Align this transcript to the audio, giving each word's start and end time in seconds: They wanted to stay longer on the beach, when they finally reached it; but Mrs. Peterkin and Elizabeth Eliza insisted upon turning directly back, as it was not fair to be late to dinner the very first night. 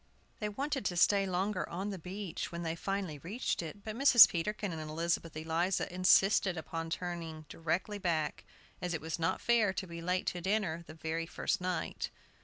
They 0.39 0.49
wanted 0.49 0.83
to 0.85 0.97
stay 0.97 1.27
longer 1.27 1.69
on 1.69 1.91
the 1.91 1.99
beach, 1.99 2.51
when 2.51 2.63
they 2.63 2.75
finally 2.75 3.19
reached 3.19 3.61
it; 3.61 3.83
but 3.83 3.95
Mrs. 3.95 4.27
Peterkin 4.27 4.71
and 4.73 4.81
Elizabeth 4.81 5.37
Eliza 5.37 5.93
insisted 5.93 6.57
upon 6.57 6.89
turning 6.89 7.45
directly 7.49 7.99
back, 7.99 8.43
as 8.81 8.95
it 8.95 8.99
was 9.01 9.19
not 9.19 9.41
fair 9.41 9.73
to 9.73 9.85
be 9.85 10.01
late 10.01 10.25
to 10.33 10.41
dinner 10.41 10.83
the 10.87 10.95
very 10.95 11.27
first 11.27 11.61
night. 11.61 12.09